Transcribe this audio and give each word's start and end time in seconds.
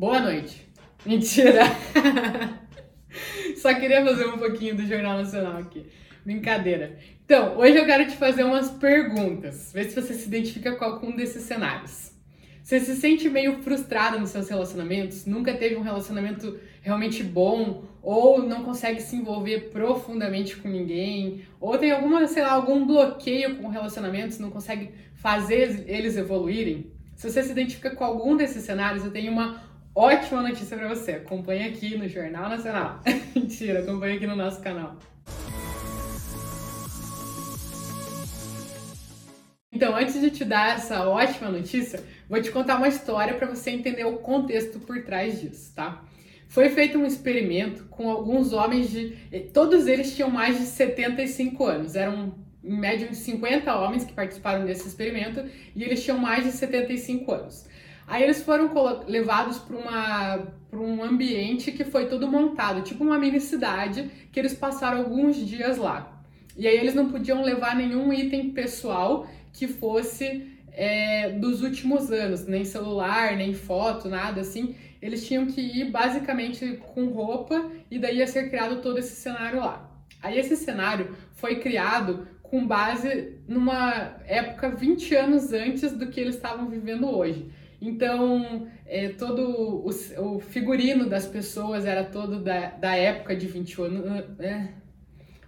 Boa 0.00 0.18
noite. 0.18 0.66
Mentira. 1.04 1.60
Só 3.60 3.74
queria 3.74 4.02
fazer 4.02 4.24
um 4.28 4.38
pouquinho 4.38 4.74
do 4.74 4.86
Jornal 4.86 5.18
Nacional 5.18 5.58
aqui. 5.58 5.84
Brincadeira. 6.24 6.96
Então, 7.22 7.58
hoje 7.58 7.76
eu 7.76 7.84
quero 7.84 8.06
te 8.08 8.16
fazer 8.16 8.42
umas 8.44 8.70
perguntas. 8.70 9.70
Ver 9.74 9.90
se 9.90 10.00
você 10.00 10.14
se 10.14 10.26
identifica 10.26 10.74
com 10.74 10.86
algum 10.86 11.14
desses 11.14 11.42
cenários. 11.42 12.12
Você 12.62 12.80
se 12.80 12.96
sente 12.96 13.28
meio 13.28 13.60
frustrada 13.60 14.18
nos 14.18 14.30
seus 14.30 14.48
relacionamentos? 14.48 15.26
Nunca 15.26 15.52
teve 15.52 15.76
um 15.76 15.82
relacionamento 15.82 16.58
realmente 16.80 17.22
bom? 17.22 17.84
Ou 18.02 18.42
não 18.42 18.64
consegue 18.64 19.02
se 19.02 19.16
envolver 19.16 19.68
profundamente 19.68 20.56
com 20.56 20.68
ninguém? 20.70 21.42
Ou 21.60 21.76
tem 21.76 21.90
alguma, 21.90 22.26
sei 22.26 22.42
lá, 22.42 22.52
algum 22.52 22.86
bloqueio 22.86 23.56
com 23.56 23.68
relacionamentos, 23.68 24.38
não 24.38 24.50
consegue 24.50 24.92
fazer 25.16 25.84
eles 25.86 26.16
evoluírem? 26.16 26.90
Se 27.14 27.30
você 27.30 27.42
se 27.42 27.52
identifica 27.52 27.90
com 27.90 28.02
algum 28.02 28.34
desses 28.34 28.64
cenários, 28.64 29.04
eu 29.04 29.10
tenho 29.10 29.30
uma 29.30 29.68
ótima 29.94 30.42
notícia 30.42 30.76
para 30.76 30.88
você. 30.88 31.12
Acompanhe 31.12 31.68
aqui 31.68 31.96
no 31.96 32.08
Jornal 32.08 32.48
Nacional. 32.48 33.00
Mentira, 33.34 33.80
acompanhe 33.80 34.16
aqui 34.16 34.26
no 34.26 34.36
nosso 34.36 34.60
canal. 34.60 34.96
Então, 39.72 39.96
antes 39.96 40.20
de 40.20 40.30
te 40.30 40.44
dar 40.44 40.76
essa 40.76 41.08
ótima 41.08 41.50
notícia, 41.50 42.04
vou 42.28 42.40
te 42.42 42.50
contar 42.50 42.76
uma 42.76 42.88
história 42.88 43.34
para 43.34 43.46
você 43.46 43.70
entender 43.70 44.04
o 44.04 44.18
contexto 44.18 44.78
por 44.80 45.02
trás 45.04 45.40
disso, 45.40 45.72
tá? 45.74 46.04
Foi 46.48 46.68
feito 46.68 46.98
um 46.98 47.06
experimento 47.06 47.84
com 47.84 48.10
alguns 48.10 48.52
homens 48.52 48.90
de. 48.90 49.16
Todos 49.54 49.86
eles 49.86 50.14
tinham 50.14 50.28
mais 50.28 50.58
de 50.58 50.66
75 50.66 51.64
anos. 51.64 51.94
Eram 51.94 52.34
em 52.62 52.78
média 52.78 53.08
uns 53.08 53.18
50 53.18 53.74
homens 53.74 54.04
que 54.04 54.12
participaram 54.12 54.66
desse 54.66 54.86
experimento 54.86 55.44
e 55.74 55.82
eles 55.82 56.02
tinham 56.02 56.18
mais 56.18 56.44
de 56.44 56.50
75 56.50 57.32
anos. 57.32 57.66
Aí 58.10 58.24
eles 58.24 58.42
foram 58.42 58.68
levados 59.06 59.58
para 59.58 60.42
um 60.72 61.00
ambiente 61.00 61.70
que 61.70 61.84
foi 61.84 62.06
todo 62.06 62.26
montado, 62.26 62.82
tipo 62.82 63.04
uma 63.04 63.16
mini 63.16 63.38
cidade, 63.38 64.10
que 64.32 64.40
eles 64.40 64.52
passaram 64.52 64.98
alguns 64.98 65.36
dias 65.36 65.78
lá. 65.78 66.20
E 66.56 66.66
aí 66.66 66.76
eles 66.76 66.92
não 66.92 67.08
podiam 67.08 67.40
levar 67.40 67.76
nenhum 67.76 68.12
item 68.12 68.50
pessoal 68.50 69.28
que 69.52 69.68
fosse 69.68 70.58
é, 70.72 71.30
dos 71.30 71.62
últimos 71.62 72.10
anos, 72.10 72.48
nem 72.48 72.64
celular, 72.64 73.36
nem 73.36 73.54
foto, 73.54 74.08
nada 74.08 74.40
assim. 74.40 74.74
Eles 75.00 75.24
tinham 75.24 75.46
que 75.46 75.60
ir 75.60 75.92
basicamente 75.92 76.80
com 76.92 77.10
roupa 77.10 77.70
e 77.88 77.96
daí 77.96 78.16
ia 78.16 78.26
ser 78.26 78.50
criado 78.50 78.82
todo 78.82 78.98
esse 78.98 79.14
cenário 79.14 79.60
lá. 79.60 79.88
Aí 80.20 80.36
esse 80.36 80.56
cenário 80.56 81.16
foi 81.34 81.60
criado 81.60 82.26
com 82.42 82.66
base 82.66 83.36
numa 83.46 84.16
época 84.26 84.68
20 84.68 85.14
anos 85.14 85.52
antes 85.52 85.92
do 85.92 86.08
que 86.08 86.20
eles 86.20 86.34
estavam 86.34 86.68
vivendo 86.68 87.08
hoje. 87.08 87.48
Então, 87.80 88.68
é, 88.86 89.08
todo 89.08 89.42
o, 89.42 89.88
o, 89.88 90.40
figurino 90.40 91.08
das 91.08 91.26
pessoas 91.26 91.86
era 91.86 92.04
todo 92.04 92.40
da, 92.40 92.70
da 92.70 92.94
época 92.94 93.34
de 93.34 93.46
20 93.46 93.82
anos. 93.82 94.24
É, 94.38 94.68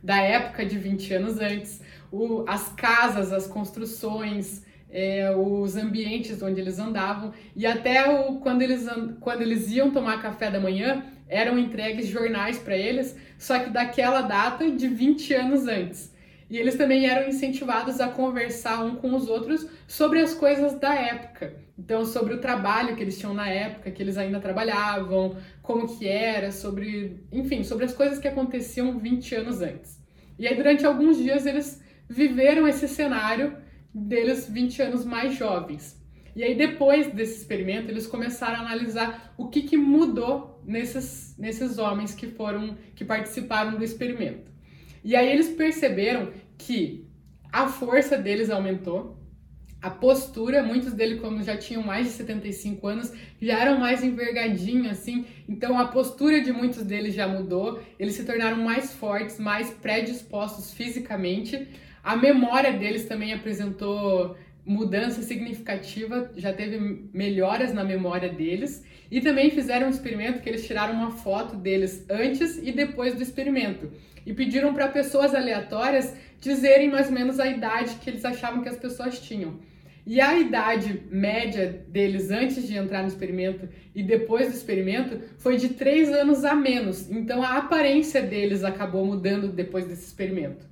da 0.02 0.16
época 0.20 0.66
de 0.66 0.76
20 0.78 1.14
anos 1.14 1.38
antes, 1.38 1.80
o, 2.10 2.44
as 2.48 2.70
casas, 2.70 3.32
as 3.32 3.46
construções, 3.46 4.64
é, 4.90 5.34
os 5.34 5.76
ambientes 5.76 6.42
onde 6.42 6.60
eles 6.60 6.78
andavam 6.78 7.32
e 7.54 7.64
até 7.66 8.10
o, 8.10 8.40
quando, 8.40 8.62
eles, 8.62 8.86
quando 9.20 9.42
eles 9.42 9.70
iam 9.70 9.90
tomar 9.90 10.20
café 10.20 10.50
da 10.50 10.60
manhã 10.60 11.04
eram 11.28 11.58
entregues 11.58 12.08
jornais 12.08 12.58
para 12.58 12.76
eles, 12.76 13.16
só 13.38 13.58
que 13.58 13.70
daquela 13.70 14.20
data 14.20 14.70
de 14.70 14.86
20 14.86 15.32
anos 15.32 15.66
antes. 15.66 16.12
E 16.50 16.58
eles 16.58 16.74
também 16.74 17.06
eram 17.06 17.26
incentivados 17.26 18.00
a 18.00 18.08
conversar 18.08 18.84
um 18.84 18.96
com 18.96 19.14
os 19.14 19.28
outros 19.28 19.66
sobre 19.86 20.20
as 20.20 20.34
coisas 20.34 20.78
da 20.78 20.94
época. 20.94 21.61
Então, 21.78 22.04
sobre 22.04 22.34
o 22.34 22.40
trabalho 22.40 22.94
que 22.94 23.02
eles 23.02 23.18
tinham 23.18 23.34
na 23.34 23.48
época, 23.48 23.90
que 23.90 24.02
eles 24.02 24.18
ainda 24.18 24.38
trabalhavam, 24.40 25.36
como 25.62 25.88
que 25.88 26.06
era, 26.06 26.52
sobre, 26.52 27.24
enfim, 27.32 27.64
sobre 27.64 27.84
as 27.84 27.94
coisas 27.94 28.18
que 28.18 28.28
aconteciam 28.28 28.98
20 28.98 29.34
anos 29.34 29.62
antes. 29.62 30.00
E 30.38 30.46
aí, 30.46 30.54
durante 30.54 30.84
alguns 30.84 31.16
dias, 31.16 31.46
eles 31.46 31.82
viveram 32.08 32.68
esse 32.68 32.86
cenário 32.86 33.56
deles 33.94 34.48
20 34.48 34.82
anos 34.82 35.04
mais 35.04 35.34
jovens. 35.34 36.00
E 36.36 36.42
aí, 36.42 36.54
depois 36.54 37.12
desse 37.12 37.38
experimento, 37.38 37.90
eles 37.90 38.06
começaram 38.06 38.56
a 38.56 38.60
analisar 38.60 39.34
o 39.36 39.48
que, 39.48 39.62
que 39.62 39.76
mudou 39.76 40.62
nesses, 40.64 41.36
nesses 41.38 41.78
homens 41.78 42.14
que 42.14 42.26
foram, 42.26 42.76
que 42.94 43.04
participaram 43.04 43.76
do 43.76 43.84
experimento. 43.84 44.50
E 45.04 45.16
aí 45.16 45.30
eles 45.30 45.48
perceberam 45.48 46.32
que 46.56 47.08
a 47.52 47.68
força 47.68 48.16
deles 48.16 48.50
aumentou, 48.50 49.16
a 49.82 49.90
postura, 49.90 50.62
muitos 50.62 50.92
deles, 50.92 51.20
como 51.20 51.42
já 51.42 51.56
tinham 51.56 51.82
mais 51.82 52.06
de 52.06 52.12
75 52.12 52.86
anos, 52.86 53.12
já 53.40 53.58
eram 53.58 53.80
mais 53.80 54.04
envergadinhos, 54.04 54.92
assim, 54.92 55.26
então 55.48 55.76
a 55.76 55.88
postura 55.88 56.40
de 56.40 56.52
muitos 56.52 56.84
deles 56.84 57.12
já 57.12 57.26
mudou, 57.26 57.82
eles 57.98 58.14
se 58.14 58.24
tornaram 58.24 58.58
mais 58.58 58.92
fortes, 58.92 59.40
mais 59.40 59.70
predispostos 59.70 60.72
fisicamente, 60.72 61.66
a 62.02 62.16
memória 62.16 62.72
deles 62.72 63.06
também 63.06 63.32
apresentou 63.32 64.36
mudança 64.64 65.20
significativa, 65.22 66.30
já 66.36 66.52
teve 66.52 67.08
melhoras 67.12 67.74
na 67.74 67.82
memória 67.82 68.28
deles, 68.28 68.84
e 69.10 69.20
também 69.20 69.50
fizeram 69.50 69.88
um 69.88 69.90
experimento 69.90 70.40
que 70.40 70.48
eles 70.48 70.64
tiraram 70.64 70.94
uma 70.94 71.10
foto 71.10 71.56
deles 71.56 72.06
antes 72.08 72.56
e 72.56 72.70
depois 72.70 73.14
do 73.14 73.22
experimento. 73.22 73.90
E 74.24 74.32
pediram 74.32 74.72
para 74.72 74.86
pessoas 74.86 75.34
aleatórias 75.34 76.14
dizerem 76.40 76.88
mais 76.88 77.08
ou 77.08 77.12
menos 77.12 77.40
a 77.40 77.48
idade 77.48 77.96
que 77.96 78.08
eles 78.08 78.24
achavam 78.24 78.62
que 78.62 78.68
as 78.68 78.76
pessoas 78.76 79.18
tinham. 79.20 79.58
E 80.04 80.20
a 80.20 80.36
idade 80.38 81.04
média 81.10 81.84
deles 81.88 82.30
antes 82.30 82.66
de 82.66 82.76
entrar 82.76 83.02
no 83.02 83.08
experimento 83.08 83.68
e 83.94 84.02
depois 84.02 84.48
do 84.48 84.54
experimento 84.54 85.20
foi 85.38 85.56
de 85.56 85.70
três 85.70 86.10
anos 86.10 86.44
a 86.44 86.54
menos. 86.54 87.08
Então 87.10 87.42
a 87.42 87.56
aparência 87.58 88.20
deles 88.20 88.64
acabou 88.64 89.06
mudando 89.06 89.48
depois 89.48 89.86
desse 89.86 90.06
experimento. 90.06 90.66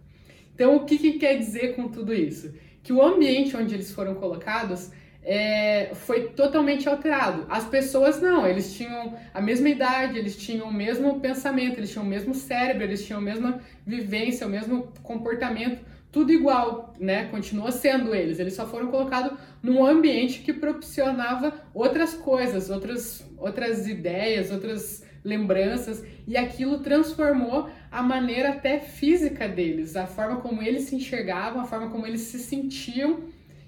Então 0.55 0.77
o 0.77 0.85
que, 0.85 0.99
que 0.99 1.13
quer 1.13 1.39
dizer 1.39 1.77
com 1.77 1.89
tudo 1.89 2.13
isso? 2.13 2.53
Que 2.83 2.93
o 2.93 3.01
ambiente 3.01 3.57
onde 3.57 3.75
eles 3.75 3.93
foram 3.93 4.15
colocados 4.17 4.91
é, 5.23 5.91
foi 5.95 6.31
totalmente 6.31 6.89
alterado. 6.89 7.47
As 7.49 7.65
pessoas 7.65 8.21
não, 8.21 8.47
eles 8.47 8.75
tinham 8.75 9.15
a 9.33 9.41
mesma 9.41 9.69
idade, 9.69 10.19
eles 10.19 10.37
tinham 10.37 10.69
o 10.69 10.73
mesmo 10.73 11.21
pensamento, 11.21 11.79
eles 11.79 11.91
tinham 11.91 12.05
o 12.05 12.09
mesmo 12.09 12.35
cérebro, 12.35 12.83
eles 12.83 13.05
tinham 13.05 13.21
a 13.21 13.23
mesma 13.23 13.61
vivência, 13.87 14.47
o 14.47 14.51
mesmo 14.51 14.93
comportamento, 15.03 15.85
tudo 16.12 16.32
igual, 16.32 16.94
né? 16.98 17.26
Continua 17.26 17.71
sendo 17.71 18.15
eles. 18.15 18.38
Eles 18.38 18.54
só 18.54 18.66
foram 18.66 18.88
colocados 18.88 19.38
num 19.62 19.84
ambiente 19.84 20.41
que 20.41 20.53
proporcionava 20.53 21.53
outras 21.72 22.15
coisas, 22.15 22.69
outras, 22.71 23.25
outras 23.38 23.87
ideias, 23.87 24.50
outras 24.50 25.04
lembranças, 25.22 26.03
e 26.26 26.37
aquilo 26.37 26.78
transformou 26.78 27.69
a 27.91 28.03
maneira 28.03 28.50
até 28.50 28.78
física 28.78 29.47
deles, 29.47 29.94
a 29.94 30.06
forma 30.06 30.41
como 30.41 30.62
eles 30.62 30.84
se 30.84 30.97
enxergavam, 30.97 31.60
a 31.60 31.66
forma 31.66 31.91
como 31.91 32.06
eles 32.06 32.22
se 32.22 32.38
sentiam 32.38 33.20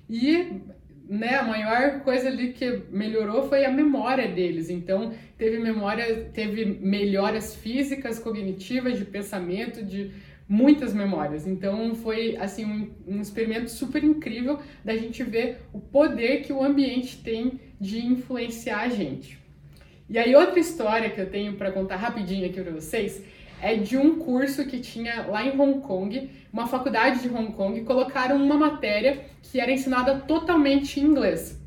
e 0.09 0.61
né, 1.09 1.35
a 1.35 1.43
maior 1.43 2.01
coisa 2.01 2.29
ali 2.29 2.53
que 2.53 2.85
melhorou 2.91 3.49
foi 3.49 3.65
a 3.65 3.71
memória 3.71 4.29
deles. 4.29 4.71
Então, 4.71 5.13
teve 5.37 5.59
memória, 5.59 6.31
teve 6.33 6.65
melhoras 6.65 7.55
físicas, 7.55 8.19
cognitivas, 8.19 8.99
de 8.99 9.05
pensamento, 9.05 9.85
de 9.85 10.11
muitas 10.53 10.93
memórias. 10.93 11.47
Então, 11.47 11.95
foi 11.95 12.37
assim 12.37 12.67
um, 12.67 13.15
um 13.15 13.21
experimento 13.23 13.71
super 13.71 14.05
incrível 14.05 14.59
da 14.85 14.95
gente 14.95 15.23
ver 15.23 15.63
o 15.73 15.81
poder 15.81 16.43
que 16.43 16.53
o 16.53 16.63
ambiente 16.63 17.17
tem 17.23 17.59
de 17.81 18.05
influenciar 18.05 18.81
a 18.81 18.89
gente. 18.91 19.39
E 20.11 20.19
aí 20.19 20.37
outra 20.37 20.61
história 20.61 21.09
que 21.09 21.19
eu 21.19 21.31
tenho 21.31 21.55
para 21.55 21.73
contar 21.73 21.97
rapidinho 21.97 22.45
aqui 22.45 22.61
para 22.61 22.71
vocês 22.71 23.23
é 23.63 23.77
de 23.77 23.97
um 23.97 24.19
curso 24.19 24.67
que 24.67 24.79
tinha 24.79 25.23
lá 25.27 25.43
em 25.43 25.59
Hong 25.59 25.81
Kong, 25.81 26.31
uma 26.53 26.67
faculdade 26.67 27.23
de 27.23 27.35
Hong 27.35 27.53
Kong, 27.53 27.81
colocaram 27.85 28.37
uma 28.37 28.59
matéria 28.59 29.25
que 29.41 29.59
era 29.59 29.73
ensinada 29.73 30.19
totalmente 30.19 31.01
em 31.01 31.05
inglês. 31.05 31.59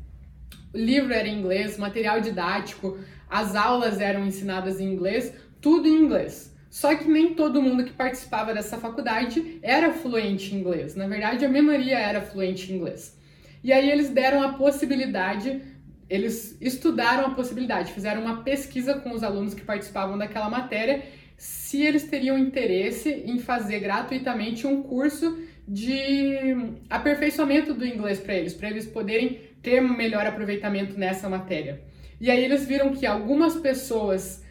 O 0.72 0.78
livro 0.78 1.12
era 1.12 1.26
em 1.26 1.40
inglês, 1.40 1.76
material 1.76 2.20
didático, 2.20 2.96
as 3.28 3.56
aulas 3.56 4.00
eram 4.00 4.24
ensinadas 4.24 4.78
em 4.78 4.92
inglês, 4.92 5.34
tudo 5.60 5.88
em 5.88 6.04
inglês. 6.04 6.54
Só 6.76 6.94
que 6.94 7.08
nem 7.08 7.32
todo 7.32 7.62
mundo 7.62 7.84
que 7.84 7.92
participava 7.94 8.52
dessa 8.52 8.76
faculdade 8.76 9.58
era 9.62 9.94
fluente 9.94 10.54
em 10.54 10.58
inglês. 10.58 10.94
Na 10.94 11.06
verdade, 11.08 11.42
a 11.42 11.48
maioria 11.48 11.98
era 11.98 12.20
fluente 12.20 12.70
em 12.70 12.76
inglês. 12.76 13.18
E 13.64 13.72
aí 13.72 13.90
eles 13.90 14.10
deram 14.10 14.42
a 14.42 14.52
possibilidade, 14.52 15.62
eles 16.06 16.54
estudaram 16.60 17.28
a 17.28 17.30
possibilidade, 17.30 17.94
fizeram 17.94 18.20
uma 18.20 18.42
pesquisa 18.42 18.92
com 18.92 19.14
os 19.14 19.22
alunos 19.22 19.54
que 19.54 19.62
participavam 19.62 20.18
daquela 20.18 20.50
matéria 20.50 21.02
se 21.38 21.80
eles 21.80 22.10
teriam 22.10 22.36
interesse 22.36 23.22
em 23.24 23.38
fazer 23.38 23.80
gratuitamente 23.80 24.66
um 24.66 24.82
curso 24.82 25.34
de 25.66 26.36
aperfeiçoamento 26.90 27.72
do 27.72 27.86
inglês 27.86 28.20
para 28.20 28.34
eles, 28.34 28.52
para 28.52 28.68
eles 28.68 28.84
poderem 28.84 29.40
ter 29.62 29.82
um 29.82 29.96
melhor 29.96 30.26
aproveitamento 30.26 30.98
nessa 30.98 31.26
matéria. 31.26 31.80
E 32.20 32.30
aí 32.30 32.44
eles 32.44 32.66
viram 32.66 32.92
que 32.92 33.06
algumas 33.06 33.56
pessoas 33.56 34.44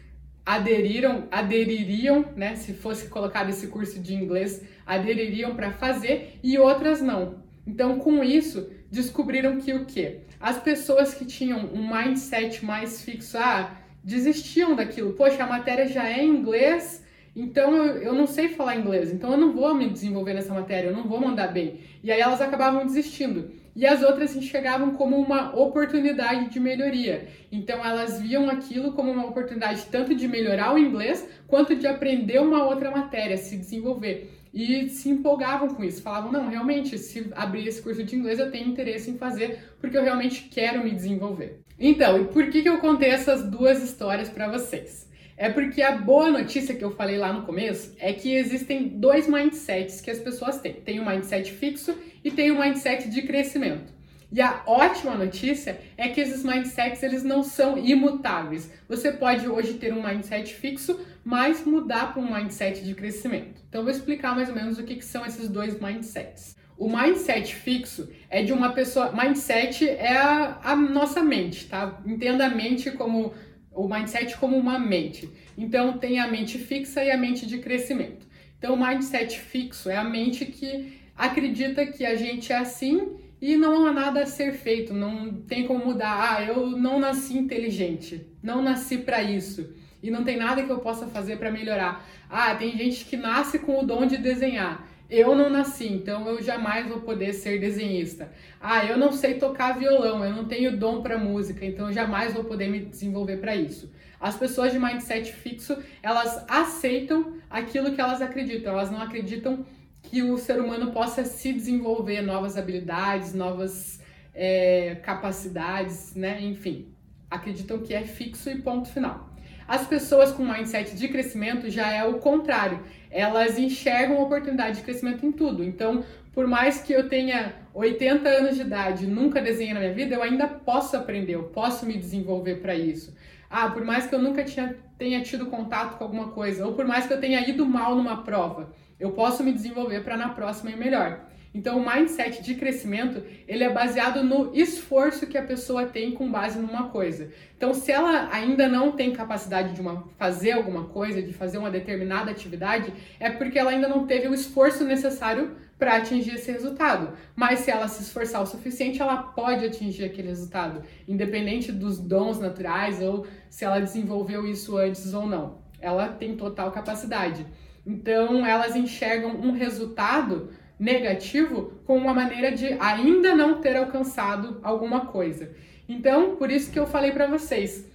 aderiram, 0.46 1.26
adeririam, 1.28 2.24
né, 2.36 2.54
se 2.54 2.72
fosse 2.72 3.08
colocado 3.08 3.50
esse 3.50 3.66
curso 3.66 3.98
de 3.98 4.14
inglês, 4.14 4.62
adeririam 4.86 5.56
para 5.56 5.72
fazer 5.72 6.38
e 6.40 6.56
outras 6.56 7.02
não. 7.02 7.44
Então, 7.66 7.98
com 7.98 8.22
isso, 8.22 8.70
descobriram 8.88 9.58
que 9.58 9.74
o 9.74 9.84
quê? 9.84 10.20
As 10.40 10.56
pessoas 10.58 11.12
que 11.12 11.24
tinham 11.24 11.58
um 11.74 11.92
mindset 11.92 12.64
mais 12.64 13.02
fixo, 13.02 13.36
ah, 13.36 13.76
desistiam 14.04 14.76
daquilo. 14.76 15.14
Poxa, 15.14 15.42
a 15.42 15.48
matéria 15.48 15.88
já 15.88 16.08
é 16.08 16.22
em 16.22 16.28
inglês, 16.28 17.04
então 17.34 17.74
eu, 17.74 17.96
eu 17.96 18.14
não 18.14 18.28
sei 18.28 18.48
falar 18.50 18.76
inglês, 18.76 19.12
então 19.12 19.32
eu 19.32 19.36
não 19.36 19.52
vou 19.52 19.74
me 19.74 19.90
desenvolver 19.90 20.34
nessa 20.34 20.54
matéria, 20.54 20.90
eu 20.90 20.96
não 20.96 21.08
vou 21.08 21.20
mandar 21.20 21.48
bem. 21.48 21.80
E 22.04 22.12
aí 22.12 22.20
elas 22.20 22.40
acabavam 22.40 22.86
desistindo. 22.86 23.50
E 23.76 23.86
as 23.86 24.02
outras 24.02 24.34
enxergavam 24.34 24.92
como 24.92 25.18
uma 25.18 25.54
oportunidade 25.54 26.48
de 26.48 26.58
melhoria. 26.58 27.28
Então 27.52 27.84
elas 27.84 28.18
viam 28.22 28.48
aquilo 28.48 28.92
como 28.92 29.12
uma 29.12 29.26
oportunidade 29.26 29.84
tanto 29.92 30.14
de 30.14 30.26
melhorar 30.26 30.74
o 30.74 30.78
inglês 30.78 31.28
quanto 31.46 31.76
de 31.76 31.86
aprender 31.86 32.40
uma 32.40 32.64
outra 32.64 32.90
matéria, 32.90 33.36
se 33.36 33.54
desenvolver. 33.54 34.32
E 34.54 34.88
se 34.88 35.10
empolgavam 35.10 35.68
com 35.68 35.84
isso, 35.84 36.00
falavam: 36.00 36.32
não, 36.32 36.48
realmente, 36.48 36.96
se 36.96 37.30
abrir 37.36 37.68
esse 37.68 37.82
curso 37.82 38.02
de 38.02 38.16
inglês 38.16 38.38
eu 38.38 38.50
tenho 38.50 38.66
interesse 38.66 39.10
em 39.10 39.18
fazer 39.18 39.58
porque 39.78 39.98
eu 39.98 40.02
realmente 40.02 40.48
quero 40.50 40.82
me 40.82 40.90
desenvolver. 40.90 41.60
Então, 41.78 42.18
e 42.18 42.24
por 42.24 42.48
que, 42.48 42.62
que 42.62 42.68
eu 42.70 42.78
contei 42.78 43.10
essas 43.10 43.44
duas 43.44 43.82
histórias 43.82 44.30
para 44.30 44.48
vocês? 44.48 45.06
É 45.36 45.50
porque 45.50 45.82
a 45.82 45.92
boa 45.92 46.30
notícia 46.30 46.74
que 46.74 46.82
eu 46.82 46.96
falei 46.96 47.18
lá 47.18 47.30
no 47.30 47.42
começo 47.42 47.94
é 47.98 48.12
que 48.12 48.34
existem 48.34 48.88
dois 48.88 49.28
mindsets 49.28 50.00
que 50.00 50.10
as 50.10 50.18
pessoas 50.18 50.58
têm. 50.60 50.72
Tem 50.72 50.98
o 50.98 51.02
um 51.02 51.06
mindset 51.06 51.52
fixo 51.52 51.94
e 52.24 52.30
tem 52.30 52.50
o 52.50 52.54
um 52.54 52.60
mindset 52.60 53.10
de 53.10 53.20
crescimento. 53.22 53.92
E 54.32 54.40
a 54.40 54.62
ótima 54.66 55.14
notícia 55.14 55.78
é 55.96 56.08
que 56.08 56.20
esses 56.20 56.42
mindsets 56.42 57.02
eles 57.02 57.22
não 57.22 57.42
são 57.42 57.76
imutáveis. 57.78 58.70
Você 58.88 59.12
pode 59.12 59.46
hoje 59.46 59.74
ter 59.74 59.92
um 59.92 60.02
mindset 60.02 60.54
fixo, 60.54 60.98
mas 61.22 61.64
mudar 61.64 62.14
para 62.14 62.22
um 62.22 62.34
mindset 62.34 62.82
de 62.82 62.94
crescimento. 62.94 63.60
Então 63.68 63.82
vou 63.82 63.90
explicar 63.90 64.34
mais 64.34 64.48
ou 64.48 64.54
menos 64.54 64.78
o 64.78 64.84
que, 64.84 64.96
que 64.96 65.04
são 65.04 65.24
esses 65.24 65.48
dois 65.48 65.78
mindsets. 65.78 66.56
O 66.78 66.94
mindset 66.94 67.54
fixo 67.54 68.10
é 68.28 68.42
de 68.42 68.52
uma 68.52 68.72
pessoa. 68.72 69.12
Mindset 69.12 69.88
é 69.88 70.16
a, 70.16 70.60
a 70.62 70.76
nossa 70.76 71.22
mente, 71.22 71.66
tá? 71.66 72.02
Entenda 72.04 72.46
a 72.46 72.50
mente 72.50 72.90
como 72.90 73.32
o 73.76 73.86
mindset 73.88 74.36
como 74.38 74.56
uma 74.56 74.78
mente. 74.78 75.28
Então 75.56 75.98
tem 75.98 76.18
a 76.18 76.26
mente 76.26 76.58
fixa 76.58 77.04
e 77.04 77.10
a 77.10 77.16
mente 77.16 77.46
de 77.46 77.58
crescimento. 77.58 78.26
Então 78.58 78.74
o 78.74 78.86
mindset 78.86 79.38
fixo 79.38 79.90
é 79.90 79.96
a 79.96 80.04
mente 80.04 80.46
que 80.46 80.98
acredita 81.16 81.86
que 81.86 82.04
a 82.04 82.16
gente 82.16 82.52
é 82.52 82.56
assim 82.56 83.16
e 83.40 83.54
não 83.56 83.86
há 83.86 83.92
nada 83.92 84.22
a 84.22 84.26
ser 84.26 84.54
feito, 84.54 84.94
não 84.94 85.32
tem 85.32 85.66
como 85.66 85.84
mudar. 85.84 86.36
Ah, 86.36 86.42
eu 86.42 86.70
não 86.70 86.98
nasci 86.98 87.36
inteligente, 87.36 88.26
não 88.42 88.62
nasci 88.62 88.98
para 88.98 89.22
isso 89.22 89.74
e 90.02 90.10
não 90.10 90.24
tem 90.24 90.36
nada 90.36 90.62
que 90.62 90.70
eu 90.70 90.78
possa 90.78 91.06
fazer 91.06 91.36
para 91.36 91.50
melhorar. 91.50 92.04
Ah, 92.30 92.54
tem 92.54 92.76
gente 92.76 93.04
que 93.04 93.16
nasce 93.16 93.58
com 93.58 93.80
o 93.80 93.86
dom 93.86 94.06
de 94.06 94.16
desenhar. 94.16 94.88
Eu 95.08 95.36
não 95.36 95.48
nasci, 95.48 95.86
então 95.86 96.26
eu 96.28 96.42
jamais 96.42 96.88
vou 96.88 97.00
poder 97.00 97.32
ser 97.32 97.60
desenhista. 97.60 98.32
Ah, 98.60 98.84
eu 98.84 98.98
não 98.98 99.12
sei 99.12 99.34
tocar 99.34 99.78
violão, 99.78 100.24
eu 100.24 100.32
não 100.32 100.46
tenho 100.46 100.76
dom 100.76 101.00
para 101.00 101.16
música, 101.16 101.64
então 101.64 101.86
eu 101.88 101.92
jamais 101.92 102.34
vou 102.34 102.42
poder 102.44 102.68
me 102.68 102.80
desenvolver 102.80 103.36
para 103.36 103.54
isso. 103.54 103.92
As 104.18 104.36
pessoas 104.36 104.72
de 104.72 104.78
mindset 104.78 105.32
fixo, 105.32 105.76
elas 106.02 106.44
aceitam 106.48 107.34
aquilo 107.48 107.94
que 107.94 108.00
elas 108.00 108.20
acreditam, 108.20 108.72
elas 108.72 108.90
não 108.90 109.00
acreditam 109.00 109.64
que 110.02 110.22
o 110.22 110.36
ser 110.38 110.60
humano 110.60 110.90
possa 110.92 111.24
se 111.24 111.52
desenvolver 111.52 112.22
novas 112.22 112.56
habilidades, 112.56 113.34
novas 113.34 114.00
é, 114.34 114.96
capacidades, 115.02 116.14
né? 116.14 116.40
Enfim, 116.42 116.88
acreditam 117.30 117.78
que 117.78 117.94
é 117.94 118.02
fixo 118.02 118.50
e 118.50 118.60
ponto 118.60 118.88
final. 118.88 119.35
As 119.68 119.86
pessoas 119.86 120.32
com 120.32 120.44
mindset 120.44 120.94
de 120.94 121.08
crescimento 121.08 121.68
já 121.68 121.90
é 121.90 122.04
o 122.04 122.18
contrário. 122.18 122.80
Elas 123.10 123.58
enxergam 123.58 124.22
oportunidade 124.22 124.76
de 124.76 124.82
crescimento 124.82 125.24
em 125.24 125.32
tudo. 125.32 125.64
Então, 125.64 126.04
por 126.32 126.46
mais 126.46 126.80
que 126.82 126.92
eu 126.92 127.08
tenha 127.08 127.54
80 127.72 128.28
anos 128.28 128.56
de 128.56 128.60
idade 128.60 129.06
nunca 129.06 129.40
desenhei 129.40 129.74
na 129.74 129.80
minha 129.80 129.94
vida, 129.94 130.14
eu 130.14 130.22
ainda 130.22 130.46
posso 130.46 130.96
aprender, 130.96 131.34
eu 131.34 131.44
posso 131.44 131.86
me 131.86 131.96
desenvolver 131.96 132.56
para 132.56 132.74
isso. 132.74 133.16
Ah, 133.48 133.70
por 133.70 133.84
mais 133.84 134.06
que 134.06 134.14
eu 134.14 134.20
nunca 134.20 134.44
tinha, 134.44 134.76
tenha 134.98 135.22
tido 135.22 135.46
contato 135.46 135.96
com 135.96 136.04
alguma 136.04 136.28
coisa, 136.28 136.66
ou 136.66 136.74
por 136.74 136.84
mais 136.84 137.06
que 137.06 137.12
eu 137.12 137.20
tenha 137.20 137.40
ido 137.48 137.64
mal 137.64 137.94
numa 137.94 138.22
prova, 138.22 138.72
eu 138.98 139.12
posso 139.12 139.42
me 139.42 139.52
desenvolver 139.52 140.04
para 140.04 140.16
na 140.16 140.30
próxima 140.30 140.70
ir 140.70 140.76
melhor. 140.76 141.25
Então, 141.56 141.78
o 141.78 141.90
mindset 141.90 142.42
de 142.42 142.54
crescimento, 142.54 143.22
ele 143.48 143.64
é 143.64 143.72
baseado 143.72 144.22
no 144.22 144.54
esforço 144.54 145.26
que 145.26 145.38
a 145.38 145.42
pessoa 145.42 145.86
tem 145.86 146.12
com 146.12 146.30
base 146.30 146.58
numa 146.58 146.90
coisa. 146.90 147.30
Então, 147.56 147.72
se 147.72 147.90
ela 147.90 148.28
ainda 148.30 148.68
não 148.68 148.92
tem 148.92 149.10
capacidade 149.14 149.72
de 149.72 149.80
uma, 149.80 150.04
fazer 150.18 150.52
alguma 150.52 150.84
coisa, 150.84 151.22
de 151.22 151.32
fazer 151.32 151.56
uma 151.56 151.70
determinada 151.70 152.30
atividade, 152.30 152.92
é 153.18 153.30
porque 153.30 153.58
ela 153.58 153.70
ainda 153.70 153.88
não 153.88 154.06
teve 154.06 154.28
o 154.28 154.34
esforço 154.34 154.84
necessário 154.84 155.56
para 155.78 155.96
atingir 155.96 156.34
esse 156.34 156.52
resultado. 156.52 157.16
Mas 157.34 157.60
se 157.60 157.70
ela 157.70 157.88
se 157.88 158.02
esforçar 158.02 158.42
o 158.42 158.46
suficiente, 158.46 159.00
ela 159.00 159.16
pode 159.16 159.64
atingir 159.64 160.04
aquele 160.04 160.28
resultado, 160.28 160.82
independente 161.08 161.72
dos 161.72 161.98
dons 161.98 162.38
naturais 162.38 163.00
ou 163.00 163.26
se 163.48 163.64
ela 163.64 163.80
desenvolveu 163.80 164.46
isso 164.46 164.76
antes 164.76 165.14
ou 165.14 165.26
não. 165.26 165.62
Ela 165.80 166.08
tem 166.08 166.36
total 166.36 166.70
capacidade. 166.70 167.46
Então, 167.86 168.44
elas 168.44 168.76
enxergam 168.76 169.30
um 169.40 169.52
resultado 169.52 170.50
negativo 170.78 171.72
com 171.84 171.96
uma 171.96 172.12
maneira 172.12 172.52
de 172.52 172.76
ainda 172.78 173.34
não 173.34 173.60
ter 173.60 173.76
alcançado 173.76 174.60
alguma 174.62 175.06
coisa. 175.06 175.50
Então, 175.88 176.36
por 176.36 176.50
isso 176.50 176.70
que 176.70 176.78
eu 176.78 176.86
falei 176.86 177.12
para 177.12 177.26
vocês 177.26 177.86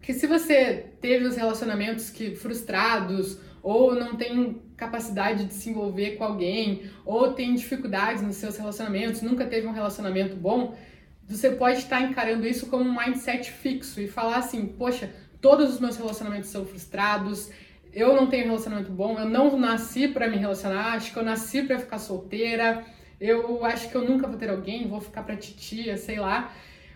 que 0.00 0.14
se 0.14 0.26
você 0.26 0.86
teve 1.00 1.24
os 1.24 1.36
relacionamentos 1.36 2.10
que 2.10 2.36
frustrados 2.36 3.38
ou 3.60 3.92
não 3.92 4.14
tem 4.14 4.62
capacidade 4.76 5.46
de 5.46 5.54
se 5.54 5.70
envolver 5.70 6.12
com 6.12 6.22
alguém 6.22 6.88
ou 7.04 7.32
tem 7.32 7.54
dificuldades 7.56 8.22
nos 8.22 8.36
seus 8.36 8.56
relacionamentos, 8.56 9.20
nunca 9.20 9.44
teve 9.44 9.66
um 9.66 9.72
relacionamento 9.72 10.36
bom, 10.36 10.76
você 11.26 11.50
pode 11.50 11.78
estar 11.78 12.02
encarando 12.02 12.46
isso 12.46 12.68
como 12.68 12.84
um 12.84 12.96
mindset 12.96 13.50
fixo 13.50 14.00
e 14.00 14.06
falar 14.06 14.36
assim: 14.36 14.66
"Poxa, 14.66 15.12
todos 15.40 15.74
os 15.74 15.80
meus 15.80 15.96
relacionamentos 15.96 16.50
são 16.50 16.64
frustrados, 16.64 17.50
eu 17.96 18.14
não 18.14 18.26
tenho 18.26 18.44
relacionamento 18.44 18.92
bom, 18.92 19.18
eu 19.18 19.24
não 19.26 19.58
nasci 19.58 20.06
para 20.06 20.28
me 20.28 20.36
relacionar, 20.36 20.92
acho 20.92 21.10
que 21.10 21.18
eu 21.18 21.22
nasci 21.22 21.62
para 21.62 21.78
ficar 21.78 21.98
solteira, 21.98 22.84
eu 23.18 23.64
acho 23.64 23.88
que 23.88 23.94
eu 23.94 24.06
nunca 24.06 24.28
vou 24.28 24.36
ter 24.36 24.50
alguém, 24.50 24.86
vou 24.86 25.00
ficar 25.00 25.22
para 25.22 25.34
titia, 25.34 25.96
sei 25.96 26.20
lá. 26.20 26.52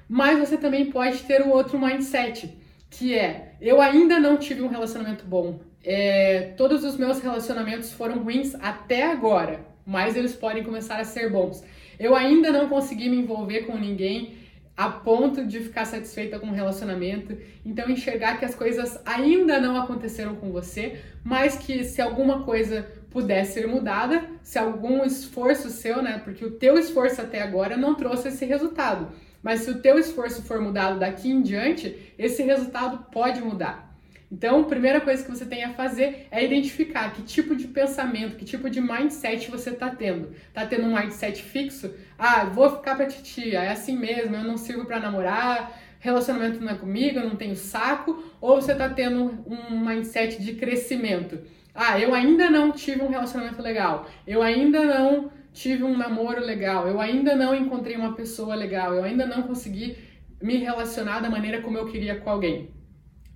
Mas 0.07 0.39
você 0.39 0.59
também 0.59 0.91
pode 0.91 1.23
ter 1.23 1.41
o 1.41 1.49
outro 1.49 1.81
mindset, 1.81 2.55
que 2.91 3.15
é: 3.15 3.55
eu 3.63 3.81
ainda 3.81 4.21
não 4.21 4.37
tive 4.37 4.61
um 4.61 4.69
relacionamento 4.69 5.25
bom. 5.25 5.61
É, 5.83 6.53
todos 6.59 6.85
os 6.85 6.99
meus 6.99 7.19
relacionamentos 7.19 7.91
foram 7.91 8.19
ruins 8.23 8.55
até 8.57 9.11
agora, 9.11 9.65
mas 9.87 10.15
eles 10.15 10.35
podem 10.35 10.63
começar 10.63 11.01
a 11.01 11.05
ser 11.05 11.31
bons. 11.31 11.65
Eu 11.99 12.15
ainda 12.15 12.53
não 12.53 12.69
consegui 12.69 13.09
me 13.09 13.17
envolver 13.17 13.63
com 13.63 13.79
ninguém 13.79 14.35
a 14.81 14.89
ponto 14.89 15.45
de 15.45 15.61
ficar 15.61 15.85
satisfeita 15.85 16.39
com 16.39 16.47
o 16.47 16.55
relacionamento. 16.55 17.37
Então 17.67 17.91
enxergar 17.91 18.39
que 18.39 18.47
as 18.47 18.55
coisas 18.55 18.99
ainda 19.05 19.61
não 19.61 19.77
aconteceram 19.77 20.37
com 20.37 20.51
você, 20.51 20.99
mas 21.23 21.55
que 21.55 21.85
se 21.85 22.01
alguma 22.01 22.45
coisa 22.45 22.87
puder 23.11 23.45
ser 23.45 23.69
mudada, 23.69 24.25
se 24.43 24.59
algum 24.59 25.05
esforço 25.05 25.69
seu, 25.69 26.01
né, 26.01 26.19
porque 26.25 26.43
o 26.43 26.53
teu 26.53 26.79
esforço 26.79 27.21
até 27.21 27.43
agora 27.43 27.77
não 27.77 27.95
trouxe 27.95 28.29
esse 28.29 28.47
resultado. 28.47 29.09
Mas 29.43 29.61
se 29.61 29.71
o 29.71 29.83
teu 29.83 29.99
esforço 29.99 30.41
for 30.45 30.59
mudado 30.63 30.99
daqui 30.99 31.31
em 31.31 31.43
diante, 31.43 32.15
esse 32.19 32.43
resultado 32.43 33.05
pode 33.13 33.43
mudar. 33.43 33.90
Então, 34.33 34.61
a 34.61 34.65
primeira 34.65 35.01
coisa 35.01 35.25
que 35.25 35.31
você 35.31 35.45
tem 35.45 35.65
a 35.65 35.75
fazer 35.75 36.29
é 36.31 36.45
identificar 36.45 37.13
que 37.13 37.23
tipo 37.23 37.57
de 37.57 37.67
pensamento, 37.67 38.37
que 38.37 38.45
tipo 38.45 38.71
de 38.71 38.81
mindset 38.81 39.51
você 39.51 39.71
está 39.71 39.91
tendo. 39.91 40.33
Está 40.49 40.65
tendo 40.65 40.87
um 40.87 40.97
mindset 40.97 41.43
fixo? 41.43 41.93
Ah, 42.17 42.45
vou 42.45 42.71
ficar 42.77 42.95
pra 42.95 43.07
titia, 43.07 43.61
é 43.61 43.73
assim 43.73 43.99
mesmo, 43.99 44.37
eu 44.37 44.45
não 44.45 44.57
sirvo 44.57 44.85
para 44.85 45.01
namorar, 45.01 45.77
relacionamento 45.99 46.61
não 46.61 46.71
é 46.71 46.77
comigo, 46.77 47.19
eu 47.19 47.29
não 47.29 47.35
tenho 47.35 47.57
saco. 47.57 48.23
Ou 48.41 48.61
você 48.61 48.71
está 48.71 48.89
tendo 48.89 49.45
um 49.47 49.85
mindset 49.85 50.41
de 50.41 50.55
crescimento? 50.55 51.41
Ah, 51.75 51.99
eu 51.99 52.15
ainda 52.15 52.49
não 52.49 52.71
tive 52.71 53.03
um 53.03 53.09
relacionamento 53.09 53.61
legal, 53.61 54.09
eu 54.27 54.43
ainda 54.43 54.85
não 54.85 55.31
tive 55.53 55.83
um 55.83 55.97
namoro 55.97 56.41
legal, 56.41 56.87
eu 56.87 57.01
ainda 57.01 57.35
não 57.35 57.53
encontrei 57.55 57.97
uma 57.97 58.15
pessoa 58.15 58.55
legal, 58.55 58.95
eu 58.95 59.03
ainda 59.03 59.27
não 59.27 59.43
consegui 59.43 59.97
me 60.41 60.57
relacionar 60.57 61.19
da 61.19 61.29
maneira 61.29 61.61
como 61.61 61.77
eu 61.77 61.87
queria 61.87 62.21
com 62.21 62.31
alguém. 62.31 62.80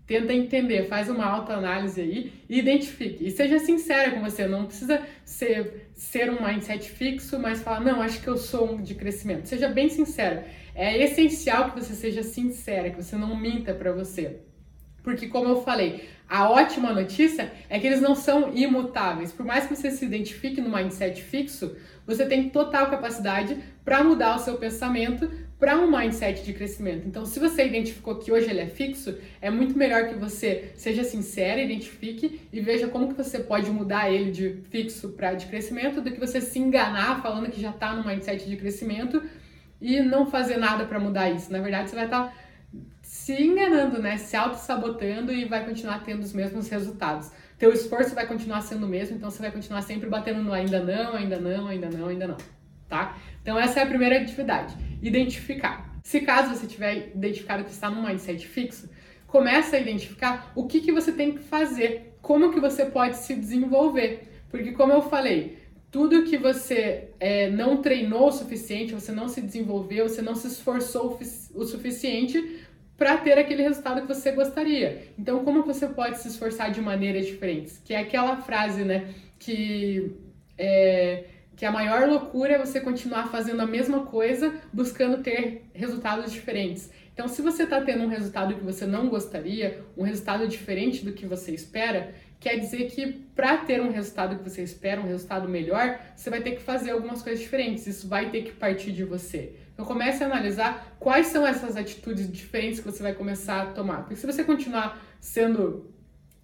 Tenta 0.07 0.35
entender, 0.35 0.87
faz 0.87 1.09
uma 1.09 1.25
autoanálise 1.25 2.01
aí 2.01 2.33
e 2.49 2.59
identifique. 2.59 3.27
E 3.27 3.31
seja 3.31 3.59
sincera 3.59 4.11
com 4.11 4.21
você, 4.21 4.47
não 4.47 4.67
precisa 4.67 5.01
ser, 5.25 5.91
ser 5.95 6.31
um 6.31 6.45
mindset 6.45 6.91
fixo, 6.91 7.39
mas 7.39 7.63
falar, 7.63 7.81
não, 7.81 8.03
acho 8.03 8.21
que 8.21 8.29
eu 8.29 8.37
sou 8.37 8.75
um 8.75 8.83
de 8.83 8.95
crescimento. 8.95 9.47
Seja 9.47 9.69
bem 9.69 9.89
sincera. 9.89 10.47
É 10.75 11.03
essencial 11.03 11.71
que 11.71 11.81
você 11.81 11.95
seja 11.95 12.23
sincera, 12.23 12.91
que 12.91 13.03
você 13.03 13.17
não 13.17 13.35
minta 13.35 13.73
para 13.73 13.93
você. 13.93 14.41
Porque, 15.03 15.27
como 15.27 15.49
eu 15.49 15.63
falei, 15.63 16.09
a 16.29 16.49
ótima 16.49 16.93
notícia 16.93 17.53
é 17.69 17.79
que 17.79 17.87
eles 17.87 18.01
não 18.01 18.15
são 18.15 18.55
imutáveis. 18.55 19.33
Por 19.33 19.45
mais 19.45 19.67
que 19.67 19.77
você 19.77 19.91
se 19.91 20.05
identifique 20.05 20.61
no 20.61 20.75
mindset 20.75 21.23
fixo, 21.23 21.77
você 22.07 22.27
tem 22.27 22.49
total 22.49 22.91
capacidade 22.91 23.57
para 23.85 24.03
mudar 24.03 24.37
o 24.37 24.39
seu 24.39 24.57
pensamento 24.57 25.31
para 25.65 25.79
um 25.79 25.91
mindset 25.91 26.45
de 26.45 26.53
crescimento. 26.53 27.09
Então, 27.09 27.25
se 27.25 27.41
você 27.41 27.67
identificou 27.67 28.17
que 28.17 28.31
hoje 28.31 28.51
ele 28.51 28.61
é 28.61 28.67
fixo, 28.67 29.17
é 29.41 29.49
muito 29.49 29.79
melhor 29.79 30.09
que 30.09 30.15
você 30.15 30.73
seja 30.77 31.03
sincera, 31.03 31.59
identifique 31.59 32.39
e 32.53 32.61
veja 32.61 32.87
como 32.87 33.09
que 33.09 33.15
você 33.15 33.39
pode 33.39 33.71
mudar 33.71 34.13
ele 34.13 34.31
de 34.31 34.59
fixo 34.69 35.09
para 35.13 35.33
de 35.33 35.47
crescimento, 35.47 36.03
do 36.03 36.13
que 36.13 36.21
você 36.21 36.39
se 36.39 36.59
enganar 36.59 37.23
falando 37.23 37.51
que 37.51 37.59
já 37.59 37.71
está 37.71 37.97
no 37.97 38.07
mindset 38.07 38.47
de 38.47 38.59
crescimento 38.59 39.23
e 39.81 40.01
não 40.01 40.27
fazer 40.27 40.59
nada 40.59 40.85
para 40.85 41.01
mudar 41.01 41.31
isso. 41.31 41.51
Na 41.51 41.61
verdade, 41.61 41.89
você 41.89 41.97
vai 41.97 42.05
estar 42.05 42.25
tá 42.25 42.35
se 43.01 43.33
enganando, 43.33 44.03
né? 44.03 44.19
Se 44.19 44.37
auto-sabotando 44.37 45.33
e 45.33 45.47
vai 45.47 45.65
continuar 45.65 46.05
tendo 46.05 46.23
os 46.23 46.35
mesmos 46.35 46.69
resultados. 46.69 47.31
Teu 47.57 47.73
esforço 47.73 48.15
vai 48.15 48.27
continuar 48.27 48.61
sendo 48.61 48.85
o 48.85 48.89
mesmo, 48.89 49.17
então 49.17 49.31
você 49.31 49.41
vai 49.41 49.51
continuar 49.51 49.81
sempre 49.81 50.11
batendo 50.11 50.43
no 50.43 50.53
ainda 50.53 50.81
não, 50.81 51.15
ainda 51.15 51.41
não, 51.41 51.69
ainda 51.69 51.89
não, 51.89 52.09
ainda 52.09 52.27
não, 52.27 52.37
tá? 52.87 53.17
Então 53.45 53.59
essa 53.59 53.81
é 53.81 53.83
a 53.83 53.87
primeira 53.87 54.19
atividade, 54.19 54.75
identificar. 55.03 55.95
Se 56.03 56.23
caso 56.23 56.55
você 56.55 56.67
tiver 56.67 57.13
identificado 57.15 57.63
que 57.63 57.71
está 57.71 57.91
num 57.91 58.03
mindset 58.03 58.49
fixo, 58.49 58.89
começa 59.27 59.77
a 59.77 59.79
identificar 59.79 60.51
o 60.57 60.67
que, 60.67 60.81
que 60.81 60.91
você 60.91 61.13
tem 61.13 61.33
que 61.33 61.41
fazer, 61.41 62.17
como 62.23 62.51
que 62.51 62.59
você 62.59 62.87
pode 62.87 63.19
se 63.19 63.35
desenvolver. 63.35 64.31
Porque 64.49 64.73
como 64.73 64.95
eu 64.95 65.03
falei, 65.03 65.59
tudo 65.91 66.25
que 66.25 66.39
você 66.39 67.11
é, 67.21 67.51
não 67.51 67.83
treinou 67.83 68.29
o 68.29 68.33
suficiente, 68.33 68.95
você 68.95 69.13
não 69.13 69.29
se 69.29 69.43
desenvolveu, 69.43 70.09
você 70.09 70.23
não 70.23 70.35
se 70.35 70.47
esforçou 70.47 71.19
o 71.55 71.65
suficiente 71.67 72.65
para 72.97 73.19
ter 73.19 73.39
aquele 73.39 73.63
resultado 73.63 74.01
que 74.01 74.09
você 74.09 74.33
gostaria. 74.33 75.09
Então, 75.19 75.45
como 75.45 75.65
você 75.65 75.87
pode 75.87 76.19
se 76.19 76.29
esforçar 76.29 76.71
de 76.71 76.81
maneiras 76.81 77.27
diferentes? 77.27 77.79
Que 77.85 77.93
é 77.93 77.99
aquela 77.99 78.39
frase, 78.39 78.85
né, 78.85 79.13
que 79.39 80.17
é, 80.57 81.25
que 81.57 81.65
a 81.65 81.71
maior 81.71 82.09
loucura 82.09 82.55
é 82.55 82.59
você 82.59 82.81
continuar 82.81 83.29
fazendo 83.29 83.61
a 83.61 83.67
mesma 83.67 84.07
coisa, 84.07 84.55
buscando 84.73 85.23
ter 85.23 85.69
resultados 85.73 86.33
diferentes. 86.33 86.91
Então, 87.13 87.29
se 87.29 87.41
você 87.43 87.63
está 87.63 87.81
tendo 87.81 88.03
um 88.03 88.09
resultado 88.09 88.55
que 88.55 88.65
você 88.65 88.87
não 88.87 89.09
gostaria, 89.09 89.85
um 89.97 90.03
resultado 90.03 90.49
diferente 90.49 91.05
do 91.05 91.13
que 91.13 91.27
você 91.27 91.53
espera, 91.53 92.13
quer 92.41 92.59
dizer 92.59 92.91
que 92.91 93.07
para 93.35 93.59
ter 93.59 93.81
um 93.81 93.93
resultado 93.93 94.37
que 94.37 94.49
você 94.49 94.63
espera, 94.63 95.01
um 95.01 95.07
resultado 95.07 95.49
melhor, 95.49 96.01
você 96.17 96.29
vai 96.29 96.41
ter 96.41 96.53
que 96.53 96.61
fazer 96.61 96.91
algumas 96.91 97.23
coisas 97.23 97.41
diferentes. 97.41 97.87
Isso 97.87 98.09
vai 98.09 98.31
ter 98.31 98.43
que 98.43 98.53
partir 98.53 98.91
de 98.91 99.05
você. 99.05 99.55
Então 99.73 99.85
comece 99.85 100.25
a 100.25 100.27
analisar 100.27 100.97
quais 100.99 101.29
são 101.29 101.47
essas 101.47 101.77
atitudes 101.77 102.31
diferentes 102.31 102.81
que 102.81 102.87
você 102.87 103.03
vai 103.03 103.15
começar 103.15 103.63
a 103.63 103.67
tomar. 103.67 103.99
Porque 103.99 104.17
se 104.17 104.27
você 104.27 104.43
continuar 104.43 105.01
sendo 105.21 105.91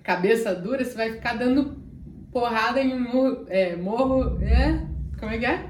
cabeça 0.02 0.54
dura, 0.54 0.84
você 0.84 0.94
vai 0.94 1.12
ficar 1.12 1.34
dando 1.34 1.80
porrada 2.32 2.80
em 2.80 2.98
morro, 2.98 3.44
é, 3.48 3.76
morro, 3.76 4.38
é, 4.42 4.86
como 5.20 5.32
é 5.32 5.38
que 5.38 5.46
é? 5.46 5.66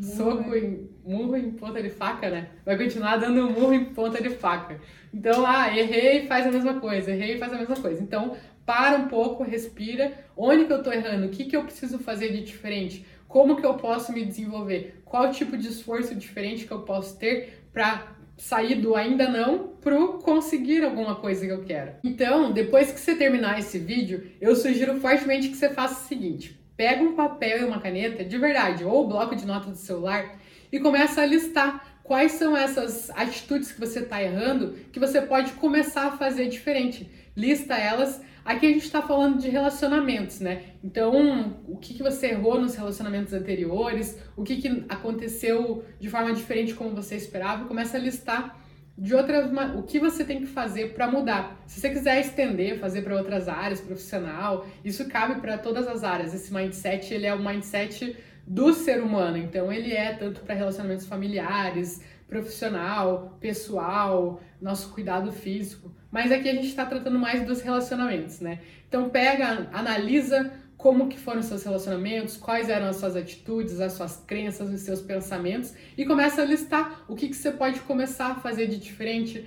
Soco 0.00 0.54
em 0.54 0.88
murro 1.04 1.36
em 1.36 1.50
ponta 1.52 1.82
de 1.82 1.90
faca, 1.90 2.30
né? 2.30 2.48
Vai 2.64 2.76
continuar 2.76 3.16
dando 3.16 3.50
murro 3.50 3.74
em 3.74 3.86
ponta 3.86 4.22
de 4.22 4.30
faca. 4.30 4.80
Então, 5.12 5.44
ah, 5.46 5.76
errei, 5.76 6.26
faz 6.26 6.46
a 6.46 6.50
mesma 6.50 6.80
coisa, 6.80 7.10
errei, 7.10 7.38
faz 7.38 7.52
a 7.52 7.58
mesma 7.58 7.76
coisa. 7.76 8.02
Então, 8.02 8.36
para 8.64 8.96
um 8.96 9.08
pouco, 9.08 9.44
respira. 9.44 10.12
Onde 10.36 10.64
que 10.64 10.72
eu 10.72 10.82
tô 10.82 10.92
errando? 10.92 11.26
O 11.26 11.30
que 11.30 11.44
que 11.44 11.56
eu 11.56 11.64
preciso 11.64 11.98
fazer 11.98 12.32
de 12.32 12.42
diferente? 12.42 13.06
Como 13.26 13.56
que 13.56 13.66
eu 13.66 13.74
posso 13.74 14.12
me 14.12 14.24
desenvolver? 14.24 15.02
Qual 15.04 15.30
tipo 15.30 15.56
de 15.56 15.68
esforço 15.68 16.14
diferente 16.14 16.66
que 16.66 16.72
eu 16.72 16.80
posso 16.80 17.18
ter 17.18 17.64
para 17.72 18.18
sair 18.38 18.76
do 18.76 18.94
ainda 18.94 19.28
não 19.28 19.68
pro 19.80 20.18
conseguir 20.18 20.84
alguma 20.84 21.16
coisa 21.16 21.44
que 21.44 21.52
eu 21.52 21.64
quero. 21.64 21.92
Então, 22.04 22.52
depois 22.52 22.92
que 22.92 23.00
você 23.00 23.16
terminar 23.16 23.58
esse 23.58 23.78
vídeo, 23.78 24.30
eu 24.40 24.54
sugiro 24.54 25.00
fortemente 25.00 25.48
que 25.48 25.56
você 25.56 25.68
faça 25.70 26.04
o 26.04 26.06
seguinte: 26.06 26.57
pega 26.78 27.02
um 27.02 27.16
papel 27.16 27.62
e 27.62 27.64
uma 27.64 27.80
caneta, 27.80 28.24
de 28.24 28.38
verdade, 28.38 28.84
ou 28.84 29.04
o 29.04 29.08
bloco 29.08 29.34
de 29.34 29.44
nota 29.44 29.68
do 29.68 29.76
celular, 29.76 30.38
e 30.70 30.78
começa 30.78 31.20
a 31.20 31.26
listar 31.26 31.98
quais 32.04 32.32
são 32.32 32.56
essas 32.56 33.10
atitudes 33.10 33.72
que 33.72 33.80
você 33.80 33.98
está 33.98 34.22
errando 34.22 34.74
que 34.92 35.00
você 35.00 35.20
pode 35.20 35.52
começar 35.54 36.06
a 36.06 36.16
fazer 36.16 36.48
diferente. 36.48 37.10
Lista 37.36 37.74
elas. 37.74 38.22
Aqui 38.44 38.64
a 38.64 38.68
gente 38.70 38.84
está 38.84 39.02
falando 39.02 39.38
de 39.38 39.48
relacionamentos, 39.48 40.38
né? 40.38 40.62
Então, 40.82 41.56
o 41.66 41.76
que, 41.76 41.94
que 41.94 42.02
você 42.02 42.28
errou 42.28 42.60
nos 42.60 42.76
relacionamentos 42.76 43.34
anteriores, 43.34 44.16
o 44.36 44.44
que, 44.44 44.56
que 44.56 44.84
aconteceu 44.88 45.84
de 45.98 46.08
forma 46.08 46.32
diferente 46.32 46.74
como 46.74 46.94
você 46.94 47.16
esperava, 47.16 47.66
começa 47.66 47.96
a 47.96 48.00
listar 48.00 48.56
de 48.98 49.14
outras 49.14 49.48
o 49.76 49.82
que 49.84 50.00
você 50.00 50.24
tem 50.24 50.40
que 50.40 50.46
fazer 50.46 50.92
para 50.92 51.08
mudar. 51.08 51.56
Se 51.66 51.80
você 51.80 51.88
quiser 51.88 52.20
estender, 52.20 52.80
fazer 52.80 53.02
para 53.02 53.16
outras 53.16 53.48
áreas, 53.48 53.80
profissional, 53.80 54.66
isso 54.84 55.08
cabe 55.08 55.40
para 55.40 55.56
todas 55.56 55.86
as 55.86 56.02
áreas. 56.02 56.34
Esse 56.34 56.52
mindset, 56.52 57.14
ele 57.14 57.24
é 57.24 57.32
o 57.32 57.38
mindset 57.38 58.16
do 58.44 58.74
ser 58.74 59.00
humano, 59.00 59.36
então 59.36 59.72
ele 59.72 59.92
é 59.92 60.14
tanto 60.14 60.40
para 60.40 60.54
relacionamentos 60.54 61.06
familiares, 61.06 62.02
profissional, 62.26 63.36
pessoal, 63.40 64.40
nosso 64.60 64.92
cuidado 64.92 65.30
físico. 65.30 65.94
Mas 66.10 66.32
aqui 66.32 66.48
a 66.48 66.54
gente 66.54 66.66
está 66.66 66.84
tratando 66.84 67.18
mais 67.18 67.46
dos 67.46 67.60
relacionamentos, 67.60 68.40
né? 68.40 68.60
Então 68.88 69.08
pega, 69.10 69.68
analisa 69.72 70.50
como 70.78 71.08
que 71.08 71.18
foram 71.18 71.42
seus 71.42 71.64
relacionamentos, 71.64 72.36
quais 72.36 72.68
eram 72.68 72.86
as 72.86 72.96
suas 72.96 73.16
atitudes, 73.16 73.80
as 73.80 73.94
suas 73.94 74.16
crenças, 74.24 74.72
os 74.72 74.80
seus 74.80 75.02
pensamentos 75.02 75.74
e 75.96 76.06
começa 76.06 76.40
a 76.40 76.44
listar 76.44 77.04
o 77.08 77.16
que, 77.16 77.28
que 77.28 77.36
você 77.36 77.50
pode 77.50 77.80
começar 77.80 78.28
a 78.28 78.34
fazer 78.36 78.68
de 78.68 78.78
diferente, 78.78 79.44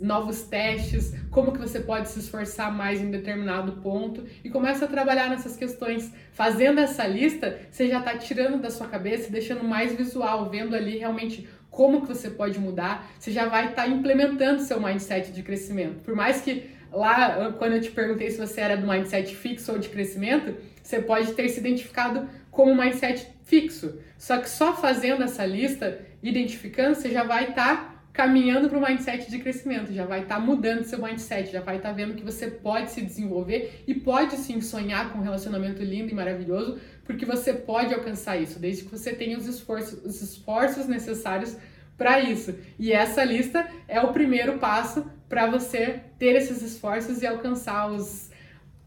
novos 0.00 0.44
testes, 0.44 1.14
como 1.30 1.52
que 1.52 1.58
você 1.58 1.80
pode 1.80 2.08
se 2.08 2.20
esforçar 2.20 2.74
mais 2.74 3.02
em 3.02 3.10
determinado 3.10 3.72
ponto 3.82 4.24
e 4.42 4.48
começa 4.48 4.86
a 4.86 4.88
trabalhar 4.88 5.28
nessas 5.28 5.54
questões. 5.54 6.10
Fazendo 6.32 6.80
essa 6.80 7.06
lista, 7.06 7.58
você 7.70 7.86
já 7.86 7.98
está 7.98 8.16
tirando 8.16 8.62
da 8.62 8.70
sua 8.70 8.88
cabeça 8.88 9.28
e 9.28 9.32
deixando 9.32 9.62
mais 9.62 9.94
visual, 9.94 10.48
vendo 10.48 10.74
ali 10.74 10.96
realmente 10.96 11.46
como 11.70 12.00
que 12.00 12.08
você 12.08 12.30
pode 12.30 12.58
mudar, 12.58 13.12
você 13.18 13.30
já 13.30 13.46
vai 13.46 13.68
estar 13.68 13.82
tá 13.82 13.88
implementando 13.88 14.62
seu 14.62 14.80
mindset 14.80 15.30
de 15.30 15.42
crescimento. 15.42 16.02
Por 16.02 16.16
mais 16.16 16.40
que 16.40 16.70
lá, 16.92 17.52
quando 17.52 17.74
eu 17.74 17.80
te 17.80 17.90
perguntei 17.90 18.30
se 18.30 18.38
você 18.38 18.60
era 18.60 18.76
do 18.76 18.86
mindset 18.86 19.34
fixo 19.34 19.72
ou 19.72 19.78
de 19.78 19.88
crescimento, 19.88 20.54
você 20.82 21.00
pode 21.00 21.32
ter 21.32 21.48
se 21.48 21.60
identificado 21.60 22.28
como 22.50 22.74
mindset 22.74 23.26
fixo. 23.44 23.98
Só 24.18 24.38
que 24.38 24.48
só 24.48 24.76
fazendo 24.76 25.22
essa 25.22 25.44
lista, 25.44 26.00
identificando, 26.22 26.94
você 26.94 27.10
já 27.10 27.24
vai 27.24 27.50
estar 27.50 27.76
tá 27.76 27.90
caminhando 28.12 28.68
para 28.68 28.78
o 28.78 28.82
mindset 28.82 29.30
de 29.30 29.38
crescimento, 29.38 29.92
já 29.92 30.04
vai 30.04 30.22
estar 30.22 30.36
tá 30.36 30.40
mudando 30.40 30.84
seu 30.84 31.00
mindset, 31.00 31.50
já 31.50 31.60
vai 31.60 31.76
estar 31.76 31.90
tá 31.90 31.94
vendo 31.94 32.14
que 32.14 32.24
você 32.24 32.48
pode 32.48 32.90
se 32.90 33.00
desenvolver 33.00 33.82
e 33.86 33.94
pode 33.94 34.36
sim 34.36 34.60
sonhar 34.60 35.12
com 35.12 35.18
um 35.18 35.22
relacionamento 35.22 35.82
lindo 35.82 36.10
e 36.10 36.14
maravilhoso, 36.14 36.78
porque 37.04 37.24
você 37.24 37.52
pode 37.52 37.94
alcançar 37.94 38.36
isso, 38.36 38.58
desde 38.58 38.84
que 38.84 38.90
você 38.90 39.12
tenha 39.12 39.38
os 39.38 39.46
esforços, 39.46 40.04
os 40.04 40.20
esforços 40.20 40.86
necessários 40.86 41.56
para 41.96 42.20
isso. 42.20 42.54
E 42.78 42.92
essa 42.92 43.22
lista 43.22 43.66
é 43.86 44.00
o 44.00 44.12
primeiro 44.12 44.58
passo 44.58 45.06
para 45.28 45.46
você 45.46 46.00
ter 46.18 46.34
esses 46.34 46.62
esforços 46.62 47.22
e 47.22 47.26
alcançar 47.26 47.90
os, 47.90 48.29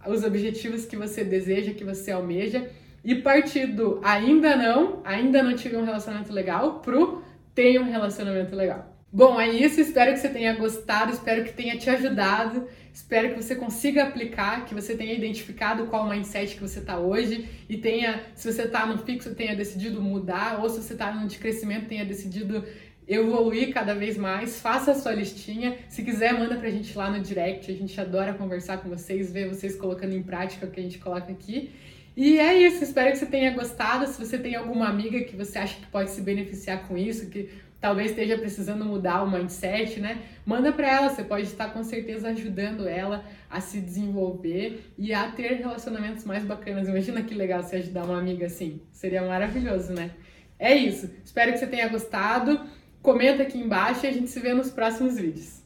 os 0.08 0.24
objetivos 0.24 0.86
que 0.86 0.96
você 0.96 1.24
deseja, 1.24 1.74
que 1.74 1.84
você 1.84 2.12
almeja. 2.12 2.70
E 3.04 3.16
partir 3.16 3.68
do 3.68 4.00
ainda 4.04 4.56
não, 4.56 5.02
ainda 5.04 5.44
não 5.44 5.56
tive 5.56 5.76
um 5.76 5.84
relacionamento 5.84 6.32
legal, 6.32 6.80
pro 6.80 7.22
tenho 7.54 7.82
um 7.82 7.92
relacionamento 7.92 8.56
legal. 8.56 8.94
Bom, 9.12 9.40
é 9.40 9.48
isso. 9.48 9.80
Espero 9.80 10.12
que 10.12 10.20
você 10.20 10.30
tenha 10.30 10.56
gostado, 10.56 11.12
espero 11.12 11.44
que 11.44 11.54
tenha 11.54 11.78
te 11.78 11.88
ajudado, 11.88 12.68
espero 12.92 13.30
que 13.30 13.44
você 13.44 13.56
consiga 13.56 14.04
aplicar, 14.04 14.66
que 14.66 14.74
você 14.74 14.96
tenha 14.96 15.14
identificado 15.14 15.86
qual 15.86 16.10
mindset 16.10 16.56
que 16.56 16.62
você 16.62 16.80
está 16.80 16.98
hoje 16.98 17.48
e 17.70 17.78
tenha, 17.78 18.24
se 18.34 18.52
você 18.52 18.64
está 18.64 18.88
no 18.88 18.98
fixo, 18.98 19.36
tenha 19.36 19.56
decidido 19.56 20.02
mudar, 20.02 20.60
ou 20.64 20.70
se 20.70 20.82
você 20.82 20.94
está 20.94 21.14
no 21.14 21.28
de 21.28 21.38
crescimento, 21.38 21.88
tenha 21.88 22.04
decidido 22.04 22.64
evoluir 23.08 23.74
cada 23.74 23.94
vez 23.94 24.18
mais. 24.18 24.60
Faça 24.60 24.92
a 24.92 24.96
sua 24.96 25.14
listinha. 25.14 25.78
Se 25.90 26.04
quiser, 26.04 26.34
manda 26.34 26.56
pra 26.56 26.70
gente 26.70 26.98
lá 26.98 27.10
no 27.10 27.20
direct. 27.20 27.72
A 27.72 27.76
gente 27.76 28.00
adora 28.00 28.34
conversar 28.34 28.78
com 28.78 28.90
vocês, 28.90 29.32
ver 29.32 29.48
vocês 29.50 29.76
colocando 29.76 30.14
em 30.14 30.24
prática 30.24 30.66
o 30.66 30.72
que 30.72 30.80
a 30.80 30.84
gente 30.84 31.00
coloca 31.00 31.32
aqui. 31.32 31.72
E 32.16 32.38
é 32.40 32.56
isso, 32.68 32.84
espero 32.84 33.12
que 33.12 33.18
você 33.18 33.26
tenha 33.26 33.52
gostado. 33.52 34.06
Se 34.06 34.24
você 34.24 34.38
tem 34.38 34.56
alguma 34.56 34.88
amiga 34.88 35.24
que 35.24 35.36
você 35.36 35.58
acha 35.58 35.76
que 35.76 35.88
pode 35.88 36.12
se 36.12 36.22
beneficiar 36.22 36.88
com 36.88 36.96
isso, 36.96 37.28
que 37.28 37.50
talvez 37.82 38.12
esteja 38.12 38.38
precisando 38.38 38.86
mudar 38.86 39.24
o 39.24 39.30
mindset, 39.30 40.00
né? 40.00 40.20
Manda 40.46 40.72
para 40.72 40.88
ela, 40.88 41.10
você 41.10 41.24
pode 41.24 41.48
estar 41.48 41.74
com 41.74 41.84
certeza 41.84 42.30
ajudando 42.30 42.88
ela 42.88 43.26
a 43.50 43.60
se 43.60 43.82
desenvolver 43.82 44.92
e 44.98 45.12
a 45.12 45.32
ter 45.32 45.54
relacionamentos 45.56 46.24
mais 46.24 46.46
bacanas. 46.46 46.88
Imagina 46.88 47.24
que 47.24 47.34
legal 47.34 47.64
você 47.64 47.78
ajudar 47.78 48.06
uma 48.06 48.20
amiga 48.20 48.46
assim. 48.46 48.80
Seria 48.92 49.24
maravilhoso, 49.24 49.92
né? 49.92 50.12
É 50.60 50.74
isso. 50.76 51.10
Espero 51.26 51.52
que 51.52 51.58
você 51.58 51.68
tenha 51.68 51.90
gostado. 51.90 52.62
Comenta 53.04 53.44
aqui 53.44 53.58
embaixo 53.58 54.06
e 54.06 54.08
a 54.08 54.14
gente 54.14 54.30
se 54.30 54.40
vê 54.40 54.54
nos 54.54 54.72
próximos 54.72 55.18
vídeos. 55.18 55.63